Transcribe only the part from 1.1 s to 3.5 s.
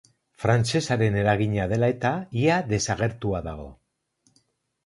eragina dela eta, ia desagertua